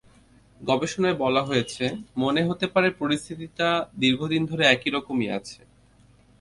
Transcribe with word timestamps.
গবেষণায় 0.61 1.17
বলা 1.17 1.41
হয়েছে, 1.43 1.85
মনে 2.17 2.41
হতে 2.43 2.65
পারে 2.67 2.89
পরিস্থিতিটা 2.91 3.67
দীর্ঘদিন 3.99 4.41
ধরে 4.45 4.63
একই 4.65 4.89
রকমই 4.89 5.29
আছে। 5.29 5.59